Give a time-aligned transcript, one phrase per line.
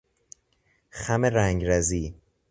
[0.89, 2.15] خم رنگرزی